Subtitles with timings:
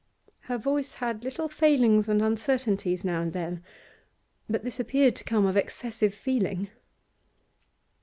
[0.49, 3.63] Her voice had little failings and uncertainties now and then,
[4.49, 6.71] but this appeared to come of excessive feeling.